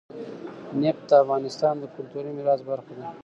نفت 0.81 1.03
د 1.09 1.11
افغانستان 1.23 1.73
د 1.79 1.83
کلتوري 1.95 2.31
میراث 2.37 2.61
برخه 2.69 2.93
ده. 2.99 3.05